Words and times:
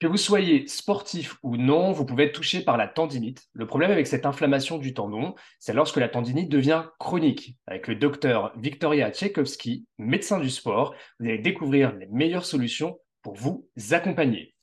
Que 0.00 0.06
vous 0.06 0.16
soyez 0.16 0.68
sportif 0.68 1.38
ou 1.42 1.56
non, 1.56 1.90
vous 1.90 2.04
pouvez 2.06 2.26
être 2.26 2.32
touché 2.32 2.60
par 2.60 2.76
la 2.76 2.86
tendinite. 2.86 3.48
Le 3.52 3.66
problème 3.66 3.90
avec 3.90 4.06
cette 4.06 4.26
inflammation 4.26 4.78
du 4.78 4.94
tendon, 4.94 5.34
c'est 5.58 5.72
lorsque 5.72 5.96
la 5.96 6.08
tendinite 6.08 6.48
devient 6.48 6.84
chronique. 7.00 7.56
Avec 7.66 7.88
le 7.88 7.96
docteur 7.96 8.52
Victoria 8.56 9.10
Tchaikovsky, 9.10 9.86
médecin 9.98 10.38
du 10.38 10.50
sport, 10.50 10.94
vous 11.18 11.26
allez 11.26 11.38
découvrir 11.38 11.96
les 11.96 12.06
meilleures 12.12 12.44
solutions 12.44 13.00
pour 13.22 13.34
vous 13.34 13.66
accompagner. 13.90 14.54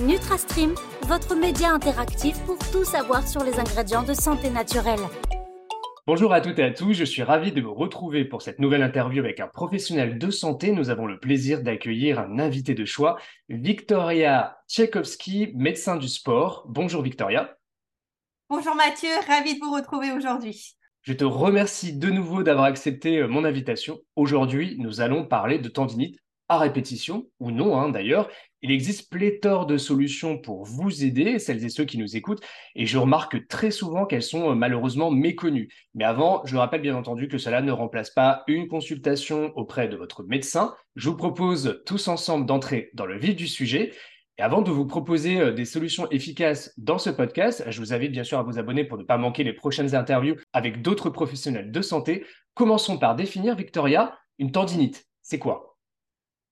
NutraStream, 0.00 0.76
votre 1.02 1.34
média 1.34 1.72
interactif 1.72 2.38
pour 2.44 2.58
tout 2.70 2.84
savoir 2.84 3.26
sur 3.26 3.42
les 3.42 3.58
ingrédients 3.58 4.04
de 4.04 4.14
santé 4.14 4.50
naturelle. 4.50 5.00
Bonjour 6.08 6.32
à 6.32 6.40
toutes 6.40 6.58
et 6.58 6.62
à 6.62 6.70
tous, 6.70 6.94
je 6.94 7.04
suis 7.04 7.22
ravi 7.22 7.52
de 7.52 7.60
vous 7.60 7.74
retrouver 7.74 8.24
pour 8.24 8.40
cette 8.40 8.60
nouvelle 8.60 8.82
interview 8.82 9.22
avec 9.22 9.40
un 9.40 9.46
professionnel 9.46 10.18
de 10.18 10.30
santé. 10.30 10.72
Nous 10.72 10.88
avons 10.88 11.04
le 11.04 11.20
plaisir 11.20 11.62
d'accueillir 11.62 12.18
un 12.18 12.38
invité 12.38 12.72
de 12.72 12.86
choix, 12.86 13.18
Victoria 13.50 14.56
Tchaikovsky, 14.70 15.52
médecin 15.54 15.96
du 15.96 16.08
sport. 16.08 16.64
Bonjour 16.66 17.02
Victoria. 17.02 17.58
Bonjour 18.48 18.74
Mathieu, 18.74 19.10
ravi 19.26 19.56
de 19.56 19.60
vous 19.62 19.74
retrouver 19.74 20.10
aujourd'hui. 20.12 20.78
Je 21.02 21.12
te 21.12 21.26
remercie 21.26 21.92
de 21.92 22.08
nouveau 22.08 22.42
d'avoir 22.42 22.64
accepté 22.64 23.18
euh, 23.18 23.28
mon 23.28 23.44
invitation. 23.44 24.00
Aujourd'hui, 24.16 24.76
nous 24.78 25.02
allons 25.02 25.26
parler 25.26 25.58
de 25.58 25.68
tendinite 25.68 26.18
à 26.48 26.58
répétition, 26.58 27.26
ou 27.40 27.50
non 27.50 27.78
hein, 27.78 27.90
d'ailleurs, 27.90 28.28
il 28.62 28.72
existe 28.72 29.10
pléthore 29.10 29.66
de 29.66 29.76
solutions 29.76 30.36
pour 30.36 30.64
vous 30.64 31.04
aider, 31.04 31.38
celles 31.38 31.64
et 31.64 31.68
ceux 31.68 31.84
qui 31.84 31.98
nous 31.98 32.16
écoutent, 32.16 32.42
et 32.74 32.86
je 32.86 32.98
remarque 32.98 33.46
très 33.46 33.70
souvent 33.70 34.04
qu'elles 34.04 34.22
sont 34.22 34.50
euh, 34.50 34.54
malheureusement 34.54 35.10
méconnues. 35.10 35.68
Mais 35.94 36.04
avant, 36.04 36.42
je 36.44 36.56
rappelle 36.56 36.80
bien 36.80 36.96
entendu 36.96 37.28
que 37.28 37.38
cela 37.38 37.62
ne 37.62 37.70
remplace 37.70 38.10
pas 38.10 38.42
une 38.48 38.66
consultation 38.66 39.52
auprès 39.56 39.88
de 39.88 39.96
votre 39.96 40.24
médecin. 40.24 40.74
Je 40.96 41.08
vous 41.08 41.16
propose 41.16 41.82
tous 41.86 42.08
ensemble 42.08 42.46
d'entrer 42.46 42.90
dans 42.94 43.06
le 43.06 43.18
vif 43.18 43.36
du 43.36 43.46
sujet. 43.46 43.92
Et 44.38 44.42
avant 44.42 44.62
de 44.62 44.70
vous 44.70 44.86
proposer 44.86 45.40
euh, 45.40 45.52
des 45.52 45.64
solutions 45.64 46.08
efficaces 46.10 46.72
dans 46.78 46.98
ce 46.98 47.10
podcast, 47.10 47.64
je 47.68 47.80
vous 47.80 47.92
invite 47.92 48.12
bien 48.12 48.24
sûr 48.24 48.38
à 48.38 48.42
vous 48.42 48.58
abonner 48.58 48.84
pour 48.84 48.98
ne 48.98 49.04
pas 49.04 49.18
manquer 49.18 49.44
les 49.44 49.52
prochaines 49.52 49.94
interviews 49.94 50.36
avec 50.52 50.82
d'autres 50.82 51.10
professionnels 51.10 51.70
de 51.70 51.82
santé. 51.82 52.24
Commençons 52.54 52.98
par 52.98 53.14
définir, 53.14 53.54
Victoria, 53.54 54.18
une 54.38 54.50
tendinite. 54.50 55.06
C'est 55.22 55.38
quoi? 55.38 55.67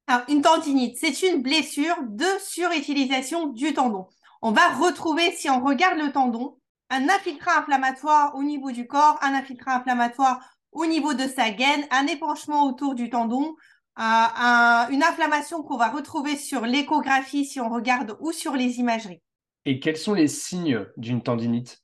Alors, 0.07 0.23
une 0.29 0.43
tendinite, 0.43 0.97
c'est 0.99 1.23
une 1.23 1.43
blessure 1.43 1.97
de 2.03 2.27
surutilisation 2.41 3.49
du 3.49 3.75
tendon. 3.75 4.07
On 4.41 4.53
va 4.53 4.69
retrouver, 4.69 5.33
si 5.33 5.51
on 5.51 5.65
regarde 5.65 5.99
le 5.99 6.13
tendon, 6.13 6.59
un 6.91 7.09
infiltrat 7.09 7.59
inflammatoire 7.59 8.35
au 8.37 8.45
niveau 8.45 8.71
du 8.71 8.87
corps, 8.87 9.19
un 9.23 9.35
infiltrat 9.35 9.77
inflammatoire 9.77 10.41
au 10.71 10.87
niveau 10.87 11.15
de 11.15 11.27
sa 11.27 11.51
gaine, 11.51 11.87
un 11.91 12.07
épanchement 12.07 12.65
autour 12.67 12.95
du 12.95 13.11
tendon, 13.11 13.57
euh, 13.99 14.89
une 14.91 15.03
inflammation 15.03 15.63
qu'on 15.63 15.79
va 15.79 15.89
retrouver 15.89 16.37
sur 16.37 16.67
l'échographie 16.67 17.45
si 17.45 17.61
on 17.61 17.71
regarde 17.71 18.17
ou 18.21 18.31
sur 18.31 18.53
les 18.53 18.79
imageries. 18.79 19.23
Et 19.65 19.81
quels 19.81 19.97
sont 19.97 20.15
les 20.15 20.29
signes 20.29 20.87
d'une 20.97 21.23
tendinite? 21.23 21.83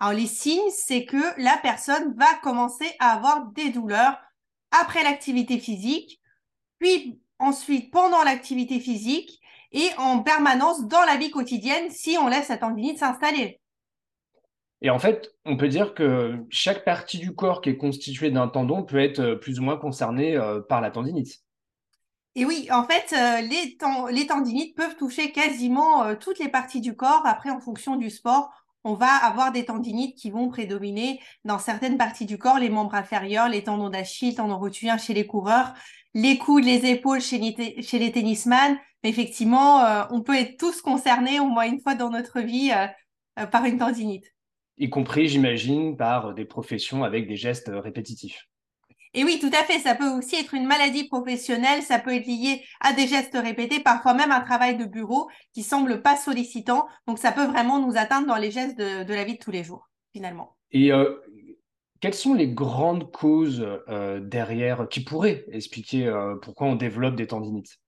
Alors 0.00 0.12
les 0.12 0.26
signes, 0.26 0.70
c'est 0.70 1.06
que 1.06 1.40
la 1.40 1.56
personne 1.62 2.14
va 2.18 2.34
commencer 2.42 2.90
à 2.98 3.12
avoir 3.12 3.46
des 3.52 3.70
douleurs 3.70 4.18
après 4.72 5.02
l'activité 5.02 5.58
physique, 5.58 6.20
puis 6.84 7.18
ensuite 7.38 7.90
pendant 7.90 8.22
l'activité 8.24 8.78
physique 8.78 9.40
et 9.72 9.88
en 9.96 10.22
permanence 10.22 10.86
dans 10.86 11.02
la 11.04 11.16
vie 11.16 11.30
quotidienne 11.30 11.90
si 11.90 12.18
on 12.20 12.28
laisse 12.28 12.48
la 12.48 12.58
tendinite 12.58 12.98
s'installer. 12.98 13.58
Et 14.82 14.90
en 14.90 14.98
fait, 14.98 15.34
on 15.46 15.56
peut 15.56 15.68
dire 15.68 15.94
que 15.94 16.34
chaque 16.50 16.84
partie 16.84 17.18
du 17.18 17.34
corps 17.34 17.62
qui 17.62 17.70
est 17.70 17.78
constituée 17.78 18.30
d'un 18.30 18.48
tendon 18.48 18.82
peut 18.82 18.98
être 18.98 19.20
euh, 19.20 19.36
plus 19.36 19.58
ou 19.58 19.62
moins 19.62 19.78
concernée 19.78 20.36
euh, 20.36 20.60
par 20.60 20.82
la 20.82 20.90
tendinite. 20.90 21.40
Et 22.34 22.44
oui, 22.44 22.68
en 22.70 22.84
fait, 22.84 23.14
euh, 23.14 23.40
les, 23.40 23.78
les, 24.12 24.26
tendinites 24.26 24.76
peuvent 24.76 24.96
toucher 24.96 25.32
quasiment 25.32 26.14
toutes 26.16 26.38
les 26.38 26.50
parties 26.50 26.82
du 26.82 26.94
corps. 26.94 27.22
Après, 27.24 27.48
en 27.48 27.60
fonction 27.60 27.96
du 27.96 28.10
sport, 28.10 28.50
on 28.84 28.94
va 28.94 29.08
avoir 29.08 29.50
des 29.50 29.64
tendinites 29.64 30.16
qui 30.16 30.30
vont 30.30 30.48
prédominer 30.48 31.20
dans 31.44 31.58
certaines 31.58 31.96
parties 31.96 32.26
du 32.26 32.38
corps, 32.38 32.58
les 32.58 32.68
membres 32.68 32.94
inférieurs, 32.94 33.48
les 33.48 33.64
tendons 33.64 33.88
d'Achille, 33.88 34.34
tendons 34.34 34.58
rotuliens 34.58 34.98
chez 34.98 35.14
les 35.14 35.26
coureurs, 35.26 35.74
les 36.12 36.36
coudes, 36.38 36.64
les 36.64 36.86
épaules 36.86 37.20
chez 37.20 37.38
les, 37.38 38.12
tennisman. 38.12 38.78
Mais 39.02 39.10
effectivement, 39.10 39.84
euh, 39.84 40.04
on 40.10 40.20
peut 40.20 40.36
être 40.36 40.58
tous 40.58 40.82
concernés 40.82 41.40
au 41.40 41.46
moins 41.46 41.66
une 41.66 41.80
fois 41.80 41.94
dans 41.94 42.10
notre 42.10 42.40
vie 42.40 42.72
euh, 42.72 42.86
euh, 43.40 43.46
par 43.46 43.64
une 43.64 43.78
tendinite. 43.78 44.32
Y 44.76 44.90
compris, 44.90 45.28
j'imagine, 45.28 45.96
par 45.96 46.34
des 46.34 46.44
professions 46.44 47.04
avec 47.04 47.26
des 47.26 47.36
gestes 47.36 47.70
répétitifs. 47.72 48.48
Et 49.14 49.24
oui, 49.24 49.38
tout 49.40 49.50
à 49.52 49.64
fait. 49.64 49.78
Ça 49.78 49.94
peut 49.94 50.10
aussi 50.10 50.36
être 50.36 50.54
une 50.54 50.66
maladie 50.66 51.08
professionnelle, 51.08 51.82
ça 51.82 51.98
peut 51.98 52.14
être 52.14 52.26
lié 52.26 52.64
à 52.80 52.92
des 52.92 53.06
gestes 53.06 53.38
répétés, 53.40 53.80
parfois 53.80 54.14
même 54.14 54.32
un 54.32 54.40
travail 54.40 54.76
de 54.76 54.84
bureau 54.84 55.30
qui 55.52 55.62
semble 55.62 56.02
pas 56.02 56.16
sollicitant. 56.16 56.86
Donc, 57.06 57.18
ça 57.18 57.32
peut 57.32 57.46
vraiment 57.46 57.78
nous 57.78 57.96
atteindre 57.96 58.26
dans 58.26 58.36
les 58.36 58.50
gestes 58.50 58.76
de, 58.76 59.14
la 59.14 59.24
vie 59.24 59.34
de 59.34 59.38
tous 59.38 59.52
les 59.52 59.64
jours, 59.64 59.88
finalement. 60.12 60.56
Et 60.72 60.90
quelles 62.04 62.12
sont 62.12 62.34
les 62.34 62.48
grandes 62.48 63.10
causes 63.12 63.66
euh, 63.88 64.20
derrière 64.20 64.88
qui 64.90 65.00
pourraient 65.00 65.46
expliquer 65.50 66.06
euh, 66.06 66.36
pourquoi 66.36 66.66
on 66.66 66.74
développe 66.74 67.16
des 67.16 67.26
tendinites? 67.26 67.78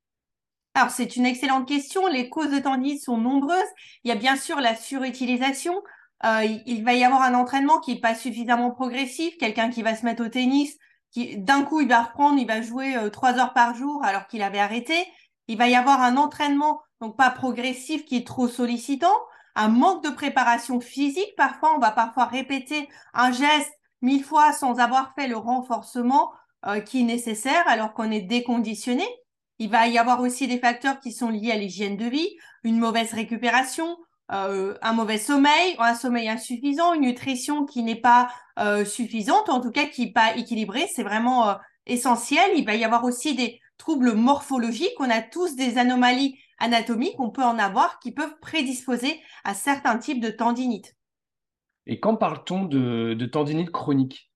Alors, 0.72 0.88
c'est 0.90 1.16
une 1.16 1.26
excellente 1.26 1.68
question. 1.68 2.06
Les 2.06 2.30
causes 2.30 2.50
de 2.50 2.58
tendinite 2.58 3.02
sont 3.02 3.18
nombreuses. 3.18 3.58
Il 4.04 4.08
y 4.08 4.12
a 4.12 4.14
bien 4.14 4.36
sûr 4.36 4.58
la 4.60 4.74
surutilisation. 4.74 5.82
Euh, 6.24 6.46
il 6.64 6.82
va 6.82 6.94
y 6.94 7.04
avoir 7.04 7.20
un 7.20 7.34
entraînement 7.34 7.78
qui 7.78 7.92
n'est 7.92 8.00
pas 8.00 8.14
suffisamment 8.14 8.70
progressif. 8.70 9.36
Quelqu'un 9.36 9.68
qui 9.68 9.82
va 9.82 9.94
se 9.94 10.06
mettre 10.06 10.24
au 10.24 10.28
tennis, 10.28 10.78
d'un 11.14 11.62
coup, 11.62 11.80
il 11.80 11.88
va 11.88 12.02
reprendre, 12.02 12.38
il 12.38 12.46
va 12.46 12.60
jouer 12.60 12.96
trois 13.12 13.38
heures 13.38 13.52
par 13.52 13.74
jour 13.74 14.04
alors 14.04 14.26
qu'il 14.26 14.42
avait 14.42 14.58
arrêté. 14.58 14.94
Il 15.48 15.56
va 15.56 15.68
y 15.68 15.74
avoir 15.74 16.02
un 16.02 16.16
entraînement, 16.16 16.80
donc 17.00 17.16
pas 17.16 17.30
progressif, 17.30 18.04
qui 18.04 18.16
est 18.16 18.26
trop 18.26 18.48
sollicitant. 18.48 19.16
Un 19.54 19.68
manque 19.68 20.04
de 20.04 20.10
préparation 20.10 20.80
physique. 20.80 21.34
Parfois, 21.36 21.74
on 21.74 21.78
va 21.78 21.90
parfois 21.90 22.26
répéter 22.26 22.88
un 23.14 23.32
geste 23.32 23.72
mille 24.02 24.24
fois 24.24 24.52
sans 24.52 24.78
avoir 24.78 25.14
fait 25.14 25.28
le 25.28 25.36
renforcement 25.36 26.32
euh, 26.66 26.80
qui 26.80 27.00
est 27.00 27.04
nécessaire 27.04 27.66
alors 27.66 27.94
qu'on 27.94 28.10
est 28.10 28.22
déconditionné. 28.22 29.04
Il 29.58 29.70
va 29.70 29.86
y 29.88 29.98
avoir 29.98 30.20
aussi 30.20 30.46
des 30.46 30.58
facteurs 30.58 31.00
qui 31.00 31.12
sont 31.12 31.30
liés 31.30 31.52
à 31.52 31.56
l'hygiène 31.56 31.96
de 31.96 32.06
vie, 32.06 32.28
une 32.64 32.78
mauvaise 32.78 33.12
récupération, 33.12 33.96
euh, 34.32 34.74
un 34.82 34.92
mauvais 34.92 35.18
sommeil, 35.18 35.76
un 35.78 35.94
sommeil 35.94 36.28
insuffisant, 36.28 36.94
une 36.94 37.02
nutrition 37.02 37.64
qui 37.64 37.82
n'est 37.82 38.00
pas 38.00 38.28
euh, 38.58 38.84
suffisante, 38.84 39.48
en 39.48 39.60
tout 39.60 39.70
cas 39.70 39.86
qui 39.86 40.06
n'est 40.06 40.12
pas 40.12 40.36
équilibrée. 40.36 40.88
C'est 40.94 41.04
vraiment 41.04 41.56
essentiel. 41.86 42.50
Il 42.56 42.64
va 42.64 42.74
y 42.74 42.84
avoir 42.84 43.04
aussi 43.04 43.34
des 43.34 43.60
troubles 43.78 44.14
morphologiques. 44.14 44.98
On 44.98 45.10
a 45.10 45.22
tous 45.22 45.56
des 45.56 45.78
anomalies 45.78 46.38
anatomiques, 46.58 47.18
on 47.18 47.30
peut 47.30 47.44
en 47.44 47.58
avoir, 47.58 47.98
qui 48.00 48.12
peuvent 48.12 48.38
prédisposer 48.40 49.20
à 49.44 49.54
certains 49.54 49.98
types 49.98 50.20
de 50.20 50.30
tendinite. 50.30 50.96
Et 51.86 52.00
quand 52.00 52.16
parle-t-on 52.16 52.64
de, 52.64 53.26
tendinite 53.26 53.70
chronique? 53.70 54.30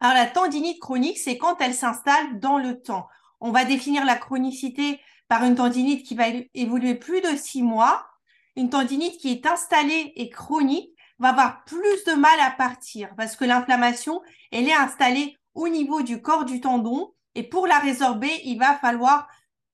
Alors 0.00 0.14
la 0.14 0.26
tendinite 0.26 0.80
chronique, 0.80 1.18
c'est 1.18 1.38
quand 1.38 1.60
elle 1.60 1.74
s'installe 1.74 2.38
dans 2.38 2.58
le 2.58 2.80
temps. 2.80 3.08
On 3.40 3.50
va 3.50 3.64
définir 3.64 4.04
la 4.04 4.16
chronicité 4.16 5.00
par 5.28 5.44
une 5.44 5.56
tendinite 5.56 6.06
qui 6.06 6.14
va 6.14 6.24
évoluer 6.54 6.94
plus 6.94 7.20
de 7.20 7.36
six 7.36 7.62
mois. 7.62 8.06
Une 8.56 8.70
tendinite 8.70 9.18
qui 9.18 9.30
est 9.30 9.46
installée 9.46 10.12
et 10.16 10.30
chronique 10.30 10.96
va 11.18 11.28
avoir 11.28 11.64
plus 11.64 12.04
de 12.04 12.14
mal 12.14 12.38
à 12.40 12.50
partir 12.50 13.10
parce 13.16 13.36
que 13.36 13.44
l'inflammation, 13.44 14.22
elle 14.50 14.68
est 14.68 14.74
installée 14.74 15.36
au 15.54 15.68
niveau 15.68 16.02
du 16.02 16.22
corps 16.22 16.44
du 16.44 16.60
tendon 16.60 17.12
et 17.34 17.42
pour 17.42 17.66
la 17.66 17.78
résorber, 17.78 18.30
il 18.44 18.58
va 18.58 18.74
falloir 18.78 19.28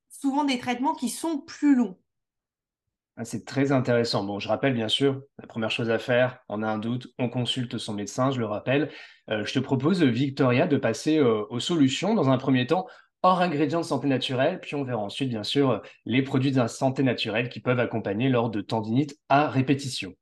souvent 0.08 0.44
des 0.44 0.58
traitements 0.58 0.94
qui 0.94 1.08
sont 1.08 1.38
plus 1.38 1.76
longs. 1.76 1.96
Ah, 3.16 3.24
c'est 3.24 3.44
très 3.44 3.72
intéressant. 3.72 4.24
Bon, 4.24 4.38
je 4.38 4.48
rappelle 4.48 4.72
bien 4.72 4.88
sûr, 4.88 5.20
la 5.38 5.46
première 5.46 5.70
chose 5.70 5.90
à 5.90 5.98
faire, 5.98 6.38
on 6.48 6.62
a 6.62 6.66
un 6.66 6.78
doute, 6.78 7.08
on 7.18 7.28
consulte 7.28 7.76
son 7.76 7.92
médecin, 7.92 8.30
je 8.30 8.38
le 8.38 8.46
rappelle. 8.46 8.90
Euh, 9.28 9.44
je 9.44 9.52
te 9.52 9.58
propose, 9.58 10.02
Victoria, 10.02 10.66
de 10.66 10.78
passer 10.78 11.18
euh, 11.18 11.44
aux 11.50 11.60
solutions 11.60 12.14
dans 12.14 12.30
un 12.30 12.38
premier 12.38 12.66
temps, 12.66 12.86
hors 13.22 13.40
ingrédients 13.40 13.80
de 13.80 13.86
santé 13.86 14.08
naturelle, 14.08 14.60
puis 14.60 14.74
on 14.74 14.84
verra 14.84 15.00
ensuite, 15.00 15.28
bien 15.28 15.44
sûr, 15.44 15.82
les 16.04 16.22
produits 16.22 16.52
de 16.52 16.66
santé 16.66 17.02
naturelle 17.02 17.48
qui 17.48 17.60
peuvent 17.60 17.80
accompagner 17.80 18.28
lors 18.28 18.50
de 18.50 18.60
tendinite 18.60 19.18
à 19.28 19.48
répétition. 19.48 20.14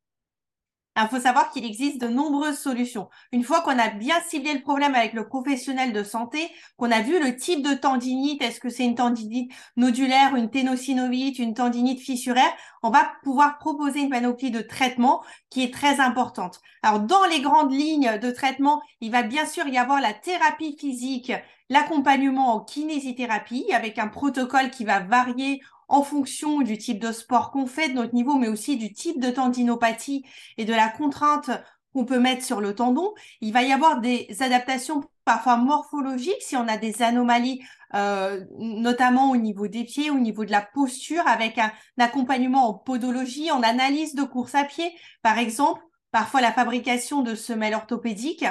Il 1.02 1.08
faut 1.08 1.22
savoir 1.22 1.50
qu'il 1.50 1.64
existe 1.64 2.00
de 2.00 2.08
nombreuses 2.08 2.58
solutions. 2.58 3.08
Une 3.32 3.44
fois 3.44 3.60
qu'on 3.60 3.78
a 3.78 3.88
bien 3.88 4.16
ciblé 4.28 4.54
le 4.54 4.60
problème 4.60 4.94
avec 4.94 5.12
le 5.12 5.26
professionnel 5.26 5.92
de 5.92 6.02
santé, 6.02 6.50
qu'on 6.76 6.90
a 6.90 7.00
vu 7.00 7.22
le 7.22 7.36
type 7.36 7.62
de 7.62 7.74
tendinite, 7.74 8.42
est-ce 8.42 8.60
que 8.60 8.68
c'est 8.68 8.84
une 8.84 8.94
tendinite 8.94 9.52
nodulaire, 9.76 10.34
une 10.36 10.50
ténosynovite, 10.50 11.38
une 11.38 11.54
tendinite 11.54 12.00
fissuraire, 12.00 12.52
on 12.82 12.90
va 12.90 13.12
pouvoir 13.22 13.58
proposer 13.58 14.00
une 14.00 14.10
panoplie 14.10 14.50
de 14.50 14.60
traitements 14.60 15.22
qui 15.50 15.62
est 15.62 15.72
très 15.72 16.00
importante. 16.00 16.60
Alors, 16.82 17.00
dans 17.00 17.24
les 17.24 17.40
grandes 17.40 17.72
lignes 17.72 18.18
de 18.18 18.30
traitement, 18.30 18.82
il 19.00 19.10
va 19.10 19.22
bien 19.22 19.46
sûr 19.46 19.66
y 19.68 19.78
avoir 19.78 20.00
la 20.00 20.12
thérapie 20.12 20.76
physique, 20.78 21.32
l'accompagnement 21.68 22.54
en 22.54 22.60
kinésithérapie 22.60 23.72
avec 23.72 23.98
un 23.98 24.08
protocole 24.08 24.70
qui 24.70 24.84
va 24.84 25.00
varier 25.00 25.60
en 25.90 26.02
fonction 26.02 26.60
du 26.60 26.78
type 26.78 27.00
de 27.00 27.12
sport 27.12 27.50
qu'on 27.50 27.66
fait, 27.66 27.88
de 27.88 27.94
notre 27.94 28.14
niveau, 28.14 28.36
mais 28.36 28.48
aussi 28.48 28.76
du 28.76 28.92
type 28.92 29.20
de 29.20 29.30
tendinopathie 29.30 30.24
et 30.56 30.64
de 30.64 30.72
la 30.72 30.88
contrainte 30.88 31.50
qu'on 31.92 32.04
peut 32.04 32.20
mettre 32.20 32.44
sur 32.44 32.60
le 32.60 32.74
tendon. 32.76 33.12
Il 33.40 33.52
va 33.52 33.64
y 33.64 33.72
avoir 33.72 34.00
des 34.00 34.28
adaptations 34.38 35.02
parfois 35.24 35.56
morphologiques 35.56 36.42
si 36.42 36.56
on 36.56 36.68
a 36.68 36.76
des 36.76 37.02
anomalies, 37.02 37.60
euh, 37.94 38.44
notamment 38.58 39.32
au 39.32 39.36
niveau 39.36 39.66
des 39.66 39.82
pieds, 39.82 40.10
au 40.10 40.18
niveau 40.20 40.44
de 40.44 40.52
la 40.52 40.62
posture, 40.62 41.26
avec 41.26 41.58
un, 41.58 41.72
accompagnement 41.98 42.68
en 42.68 42.74
podologie, 42.74 43.50
en 43.50 43.62
analyse 43.62 44.14
de 44.14 44.22
course 44.22 44.54
à 44.54 44.62
pied, 44.62 44.92
par 45.22 45.38
exemple, 45.38 45.82
parfois 46.12 46.40
la 46.40 46.52
fabrication 46.52 47.22
de 47.22 47.34
semelles 47.34 47.74
orthopédiques, 47.74 48.46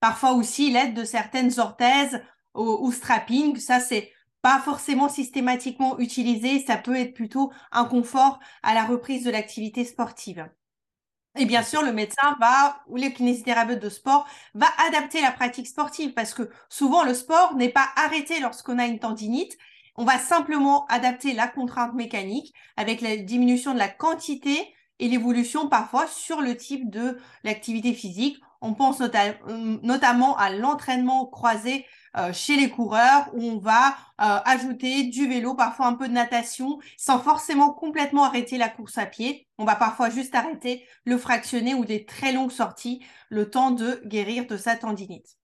parfois 0.00 0.32
aussi 0.32 0.72
l'aide 0.72 0.94
de 0.94 1.04
certaines 1.04 1.60
orthèses 1.60 2.20
ou, 2.54 2.90
strapping. 2.90 3.56
Ça, 3.56 3.78
c'est 3.78 4.12
pas 4.42 4.58
forcément 4.60 5.08
systématiquement 5.08 5.98
utilisé, 5.98 6.58
ça 6.58 6.76
peut 6.76 6.96
être 6.96 7.14
plutôt 7.14 7.52
un 7.70 7.84
confort 7.84 8.40
à 8.62 8.74
la 8.74 8.84
reprise 8.84 9.24
de 9.24 9.30
l'activité 9.30 9.84
sportive. 9.84 10.48
Et 11.38 11.46
bien 11.46 11.62
sûr, 11.62 11.82
le 11.82 11.92
médecin 11.92 12.36
va, 12.40 12.82
ou 12.88 12.96
le 12.96 13.08
kinésithérapeute 13.08 13.80
de 13.80 13.88
sport, 13.88 14.26
va 14.54 14.66
adapter 14.86 15.22
la 15.22 15.32
pratique 15.32 15.66
sportive 15.66 16.12
parce 16.12 16.34
que 16.34 16.50
souvent 16.68 17.04
le 17.04 17.14
sport 17.14 17.54
n'est 17.54 17.70
pas 17.70 17.88
arrêté 17.96 18.38
lorsqu'on 18.40 18.78
a 18.78 18.86
une 18.86 18.98
tendinite. 18.98 19.56
On 19.96 20.04
va 20.04 20.18
simplement 20.18 20.84
adapter 20.86 21.32
la 21.32 21.48
contrainte 21.48 21.94
mécanique 21.94 22.52
avec 22.76 23.00
la 23.00 23.16
diminution 23.16 23.72
de 23.72 23.78
la 23.78 23.88
quantité 23.88 24.74
et 24.98 25.08
l'évolution 25.08 25.68
parfois 25.68 26.06
sur 26.06 26.42
le 26.42 26.56
type 26.56 26.90
de 26.90 27.18
l'activité 27.44 27.94
physique. 27.94 28.38
On 28.62 28.74
pense 28.74 29.00
notamment 29.82 30.36
à 30.36 30.50
l'entraînement 30.50 31.26
croisé 31.26 31.84
euh, 32.16 32.32
chez 32.32 32.56
les 32.56 32.68
coureurs 32.68 33.28
où 33.34 33.42
on 33.42 33.58
va 33.58 33.88
euh, 34.20 34.38
ajouter 34.44 35.04
du 35.04 35.26
vélo, 35.26 35.54
parfois 35.54 35.86
un 35.86 35.94
peu 35.94 36.08
de 36.08 36.12
natation, 36.12 36.78
sans 36.96 37.18
forcément 37.18 37.72
complètement 37.72 38.24
arrêter 38.24 38.58
la 38.58 38.68
course 38.68 38.98
à 38.98 39.06
pied. 39.06 39.46
On 39.58 39.64
va 39.64 39.76
parfois 39.76 40.10
juste 40.10 40.34
arrêter 40.34 40.84
le 41.04 41.16
fractionné 41.16 41.74
ou 41.74 41.84
des 41.84 42.04
très 42.04 42.32
longues 42.32 42.50
sorties, 42.50 43.02
le 43.30 43.50
temps 43.50 43.70
de 43.70 44.00
guérir 44.06 44.46
de 44.46 44.56
sa 44.56 44.76
tendinite. 44.76 45.38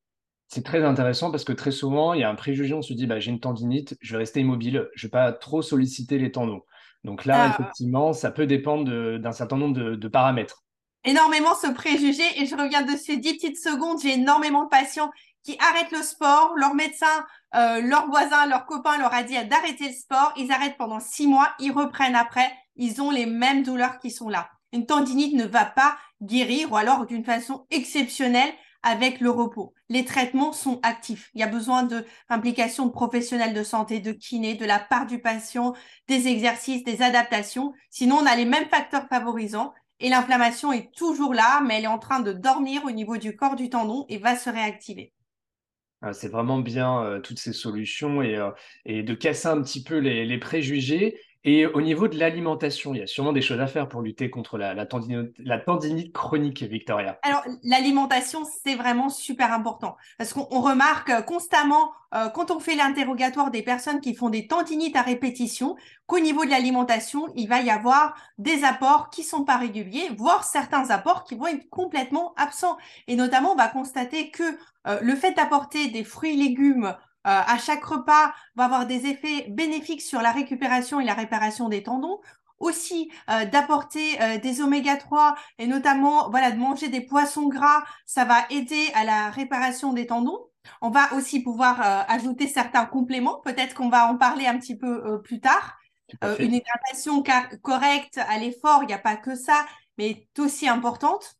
C'est 0.47 0.65
très 0.65 0.85
intéressant 0.85 1.31
parce 1.31 1.45
que 1.45 1.53
très 1.53 1.73
souvent, 1.73 2.15
il 2.15 2.21
y 2.21 2.25
a 2.25 2.31
un 2.31 2.35
préjugé, 2.35 2.73
on 2.73 2.83
se 2.83 2.93
dit, 2.93 3.07
bah, 3.07 3.19
j'ai 3.19 3.31
une 3.31 3.41
tendinite, 3.41 3.97
je 4.01 4.13
vais 4.13 4.19
rester 4.19 4.41
immobile, 4.41 4.89
je 4.95 5.07
ne 5.07 5.09
vais 5.09 5.13
pas 5.13 5.33
trop 5.33 5.61
solliciter 5.61 6.19
les 6.19 6.33
tendons. 6.33 6.63
Donc 7.05 7.25
là, 7.25 7.45
ah. 7.45 7.49
effectivement, 7.51 8.13
ça 8.13 8.31
peut 8.31 8.47
dépendre 8.47 9.19
d'un 9.19 9.33
certain 9.33 9.57
nombre 9.57 9.79
de, 9.97 10.09
paramètres 10.09 10.65
énormément 11.05 11.55
ce 11.55 11.69
préjugé 11.69 12.23
et 12.37 12.47
je 12.47 12.57
reviens 12.57 12.83
dessus 12.83 13.19
10 13.19 13.35
petites 13.35 13.63
secondes. 13.63 14.01
J'ai 14.01 14.15
énormément 14.15 14.65
de 14.65 14.69
patients 14.69 15.11
qui 15.45 15.57
arrêtent 15.61 15.93
le 15.93 16.03
sport. 16.03 16.53
Leur 16.57 16.75
médecin, 16.75 17.27
euh, 17.55 17.81
leur 17.81 18.09
voisin, 18.09 18.47
leur 18.47 18.67
copain 18.67 18.99
leur 18.99 19.15
a 19.15 19.23
dit 19.23 19.35
d'arrêter 19.47 19.89
le 19.89 19.95
sport. 19.95 20.33
Ils 20.37 20.53
arrêtent 20.53 20.77
pendant 20.77 21.01
six 21.01 21.27
mois, 21.27 21.49
ils 21.59 21.73
reprennent 21.73 22.17
après. 22.17 22.53
Ils 22.77 23.01
ont 23.01 23.11
les 23.11 23.27
mêmes 23.27 23.63
douleurs 23.63 23.99
qui 23.99 24.11
sont 24.11 24.29
là. 24.29 24.51
Une 24.73 24.87
tendinite 24.87 25.35
ne 25.35 25.47
va 25.47 25.65
pas 25.65 25.97
guérir 26.23 26.71
ou 26.73 26.77
alors 26.77 27.07
d'une 27.07 27.25
façon 27.25 27.67
exceptionnelle 27.71 28.53
avec 28.83 29.21
le 29.21 29.31
repos. 29.31 29.75
Les 29.89 30.05
traitements 30.05 30.53
sont 30.53 30.79
actifs. 30.83 31.31
Il 31.35 31.41
y 31.41 31.45
a 31.45 31.49
besoin 31.49 31.83
de 31.83 32.05
implication 32.29 32.87
de 32.87 32.93
professionnels 32.93 33.55
de 33.55 33.63
santé, 33.63 34.01
de 34.01 34.13
kinés, 34.13 34.55
de 34.55 34.65
la 34.65 34.79
part 34.79 35.07
du 35.07 35.21
patient, 35.21 35.75
des 36.07 36.29
exercices, 36.29 36.85
des 36.85 37.03
adaptations. 37.03 37.73
Sinon, 37.91 38.17
on 38.17 38.27
a 38.27 38.37
les 38.37 38.45
mêmes 38.45 38.69
facteurs 38.69 39.09
favorisants 39.09 39.73
et 40.01 40.09
l'inflammation 40.09 40.73
est 40.73 40.93
toujours 40.95 41.35
là, 41.35 41.61
mais 41.67 41.79
elle 41.79 41.85
est 41.85 41.89
en 41.89 41.99
train 41.99 42.21
de 42.21 42.33
dormir 42.33 42.85
au 42.85 42.91
niveau 42.91 43.17
du 43.17 43.37
corps 43.37 43.57
du 43.57 43.71
tendon 43.71 44.07
et 44.09 44.19
va 44.19 44.37
se 44.37 44.51
réactiver. 44.51 45.13
Ah, 46.01 46.13
c'est 46.13 46.29
vraiment 46.29 46.61
bien 46.61 47.03
euh, 47.03 47.21
toutes 47.21 47.41
ces 47.41 47.53
solutions 47.53 48.23
euh, 48.23 48.51
et, 48.85 49.03
de 49.03 49.15
casser 49.15 49.49
un 49.49 49.61
petit 49.61 49.83
peu 49.83 49.99
les, 49.99 50.39
préjugés. 50.39 51.21
Et 51.51 51.65
au 51.65 51.81
niveau 51.81 52.09
de 52.09 52.19
l'alimentation, 52.19 52.93
il 52.93 53.01
y 53.01 53.03
a 53.03 53.07
sûrement 53.07 53.33
des 53.33 53.41
choses 53.41 53.59
à 53.59 53.67
faire 53.67 53.89
pour 53.89 54.03
lutter 54.03 54.29
contre 54.29 54.59
la, 54.59 54.85
tendinite, 54.85 56.13
chronique, 56.13 56.63
Victoria. 56.63 57.19
Alors, 57.23 57.43
l'alimentation, 57.63 58.41
c'est 58.45 58.75
vraiment 58.75 59.09
super 59.09 59.55
important 59.55 59.97
parce 60.19 60.35
qu'on 60.35 60.61
remarque 60.61 61.25
constamment, 61.25 61.93
euh, 62.15 62.29
quand 62.29 62.51
on 62.51 62.61
fait 62.61 62.75
l'interrogatoire 62.75 63.51
des 63.51 63.63
personnes 63.63 64.03
qui 64.03 64.15
font 64.15 64.29
des 64.29 64.47
tendinites 64.47 64.95
à 64.95 65.01
répétition, 65.01 65.77
qu'au 66.05 66.19
niveau 66.19 66.45
de 66.45 66.51
l'alimentation, 66.51 67.29
il 67.35 67.49
va 67.49 67.63
y 67.63 67.71
avoir 67.71 68.15
des 68.37 68.63
apports 68.65 69.09
qui 69.09 69.23
sont 69.23 69.45
pas 69.45 69.57
réguliers, 69.57 70.11
voire 70.19 70.45
certains 70.45 70.91
apports 70.91 71.25
qui 71.25 71.35
vont 71.35 71.47
être 71.47 71.71
complètement 71.71 72.35
absents. 72.37 72.77
Et 73.07 73.17
notamment, 73.17 73.53
on 73.53 73.57
va 73.57 73.69
constater 73.69 74.31
que 74.31 74.43
euh, 74.87 74.99
le 75.01 75.15
fait 75.15 75.33
d'apporter 75.33 75.89
des 75.89 76.05
fruits 76.05 76.35
et 76.35 76.37
légumes 76.37 76.85
euh, 76.87 76.93
à 77.25 77.59
chaque 77.59 77.85
repas 77.85 78.33
va 78.55 78.65
avoir 78.65 78.87
des 78.87 79.07
effets 79.07 79.47
bénéfiques 79.51 80.03
sur 80.03 80.23
la 80.23 80.33
récupération 80.33 81.01
et 81.01 81.05
la 81.05 81.15
réparation 81.15 81.69
des 81.69 81.83
tendons. 81.83 82.21
Aussi 82.59 83.13
euh, 83.31 83.45
d'apporter 83.45 84.19
des 84.43 84.61
oméga 84.61 84.97
3 84.97 85.37
et 85.59 85.69
notamment 85.69 86.29
voilà 86.31 86.51
de 86.51 86.59
manger 86.59 86.89
des 86.89 87.01
poissons 87.01 87.49
gras, 87.49 87.85
ça 88.05 88.25
va 88.25 88.47
aider 88.51 88.91
à 88.95 89.05
la 89.05 89.31
réparation 89.31 89.93
des 89.93 90.07
tendons. 90.07 90.41
On 90.81 90.91
va 90.91 91.13
aussi 91.15 91.41
pouvoir 91.41 91.81
ajouter 92.09 92.49
certains 92.49 92.85
compléments. 92.85 93.41
Peut-être 93.45 93.75
qu'on 93.75 93.89
va 93.89 94.11
en 94.11 94.17
parler 94.17 94.47
un 94.47 94.59
petit 94.59 94.77
peu 94.77 95.23
plus 95.23 95.41
tard. 95.41 95.79
une 96.41 96.55
hydratation 96.55 97.23
correcte 97.63 98.19
à 98.19 98.39
l'effort, 98.39 98.83
il 98.83 98.87
n'y 98.87 98.93
a 98.93 98.99
pas 98.99 99.17
que 99.17 99.35
ça, 99.35 99.65
mais 99.99 100.11
est 100.11 100.39
aussi 100.39 100.69
importante 100.69 101.37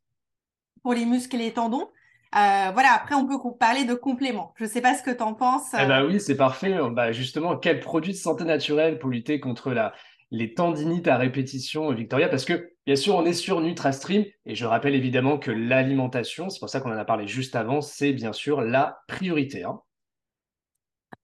pour 0.83 0.93
les 0.93 1.07
muscles 1.07 1.37
et 1.37 1.39
les 1.39 1.53
tendons. 1.53 1.89
Euh, 2.35 2.71
voilà, 2.73 2.93
après, 2.93 3.15
on 3.15 3.27
peut 3.27 3.39
parler 3.59 3.85
de 3.85 3.95
compléments. 3.95 4.53
Je 4.57 4.65
ne 4.65 4.69
sais 4.69 4.81
pas 4.81 4.95
ce 4.95 5.03
que 5.03 5.11
tu 5.11 5.23
en 5.23 5.35
penses. 5.35 5.75
Eh 5.75 5.87
ben 5.87 6.05
oui, 6.05 6.21
c'est 6.21 6.37
parfait. 6.37 6.77
Bah, 6.93 7.13
justement, 7.13 7.57
quel 7.57 7.81
produit 7.81 8.13
de 8.13 8.19
santé 8.19 8.45
naturelle 8.45 8.99
pour 8.99 9.09
lutter 9.09 9.41
contre 9.41 9.73
la, 9.73 9.95
les 10.31 10.53
tendinites 10.53 11.09
à 11.09 11.17
répétition, 11.17 11.91
Victoria? 11.93 12.29
Parce 12.29 12.45
que, 12.45 12.73
bien 12.85 12.97
sûr, 12.97 13.15
on 13.15 13.25
est 13.25 13.33
sur 13.33 13.61
NutraStream 13.61 14.25
et 14.45 14.55
je 14.55 14.67
rappelle 14.67 14.95
évidemment 14.95 15.39
que 15.39 15.51
l'alimentation, 15.51 16.51
c'est 16.51 16.61
pour 16.61 16.69
ça 16.69 16.81
qu'on 16.81 16.93
en 16.93 16.99
a 16.99 17.05
parlé 17.07 17.27
juste 17.27 17.57
avant, 17.57 17.81
c'est 17.81 18.13
bien 18.13 18.35
sûr 18.35 18.61
la 18.61 19.01
priorité. 19.09 19.65
Hein. 19.65 19.81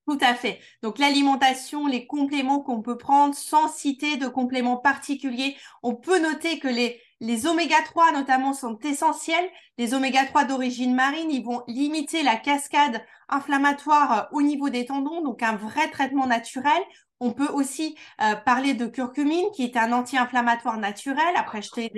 Tout 0.07 0.19
à 0.21 0.35
fait. 0.35 0.59
Donc 0.83 0.99
l'alimentation, 0.99 1.87
les 1.87 2.07
compléments 2.07 2.61
qu'on 2.61 2.83
peut 2.83 2.99
prendre 2.99 3.35
sans 3.35 3.69
citer 3.69 4.19
de 4.19 4.27
compléments 4.27 4.77
particuliers. 4.77 5.57
On 5.83 5.95
peut 5.95 6.21
noter 6.21 6.59
que 6.59 6.69
les, 6.69 7.01
les 7.25 7.47
oméga 7.47 7.77
3 7.83 8.13
notamment 8.13 8.53
sont 8.53 8.79
essentiels. 8.81 9.49
Les 9.79 9.95
oméga 9.95 10.27
3 10.27 10.45
d'origine 10.45 10.95
marine, 10.95 11.31
ils 11.31 11.43
vont 11.43 11.63
limiter 11.67 12.23
la 12.23 12.37
cascade 12.37 13.03
inflammatoire 13.31 14.13
euh, 14.13 14.23
au 14.33 14.43
niveau 14.43 14.69
des 14.69 14.85
tendons, 14.85 15.23
donc 15.23 15.43
un 15.43 15.57
vrai 15.57 15.91
traitement 15.91 16.27
naturel. 16.27 16.83
On 17.21 17.33
peut 17.33 17.49
aussi 17.49 17.97
euh, 18.21 18.35
parler 18.37 18.75
de 18.75 18.85
curcumine, 18.87 19.47
qui 19.55 19.65
est 19.65 19.79
un 19.79 19.93
anti-inflammatoire 19.93 20.77
naturel. 20.77 21.35
Après, 21.35 21.63
je 21.63 21.71
t'ai 21.71 21.91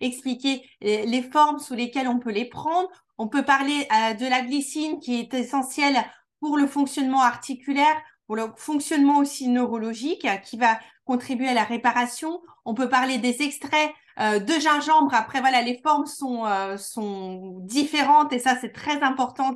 expliqué 0.00 0.68
les, 0.80 1.22
formes 1.22 1.60
sous 1.60 1.74
lesquelles 1.74 2.08
on 2.08 2.18
peut 2.18 2.32
les 2.32 2.46
prendre. 2.46 2.88
On 3.18 3.28
peut 3.28 3.44
parler 3.44 3.86
euh, 3.92 4.14
de 4.14 4.26
la 4.26 4.42
glycine, 4.42 4.98
qui 4.98 5.20
est 5.20 5.32
essentielle 5.32 5.96
pour 6.40 6.56
le 6.56 6.66
fonctionnement 6.66 7.22
articulaire, 7.22 8.02
pour 8.26 8.34
le 8.34 8.50
fonctionnement 8.56 9.18
aussi 9.18 9.46
neurologique, 9.46 10.26
qui 10.42 10.56
va 10.56 10.80
contribuer 11.04 11.48
à 11.48 11.54
la 11.54 11.64
réparation. 11.64 12.40
On 12.64 12.74
peut 12.74 12.88
parler 12.88 13.18
des 13.18 13.42
extraits 13.42 13.92
euh, 14.18 14.38
de 14.38 14.52
gingembre. 14.54 15.14
Après, 15.14 15.40
voilà, 15.40 15.62
les 15.62 15.78
formes 15.82 16.06
sont, 16.06 16.44
euh, 16.46 16.76
sont 16.76 17.60
différentes 17.60 18.32
et 18.32 18.38
ça, 18.38 18.56
c'est 18.60 18.72
très 18.72 19.02
important, 19.02 19.54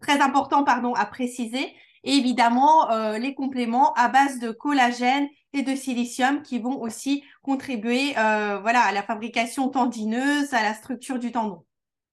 très 0.00 0.20
important 0.20 0.64
pardon, 0.64 0.92
à 0.94 1.06
préciser. 1.06 1.74
Et 2.04 2.12
évidemment, 2.12 2.90
euh, 2.90 3.18
les 3.18 3.34
compléments 3.34 3.92
à 3.94 4.08
base 4.08 4.38
de 4.38 4.50
collagène 4.50 5.28
et 5.52 5.62
de 5.62 5.74
silicium 5.74 6.42
qui 6.42 6.58
vont 6.58 6.80
aussi 6.80 7.24
contribuer 7.42 8.12
voilà, 8.12 8.80
à 8.80 8.92
la 8.92 9.02
fabrication 9.02 9.68
tendineuse, 9.68 10.52
à 10.52 10.62
la 10.62 10.74
structure 10.74 11.18
du 11.18 11.32
tendon. 11.32 11.64